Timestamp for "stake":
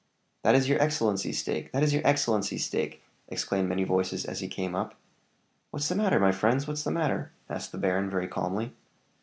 1.37-1.71, 2.65-3.03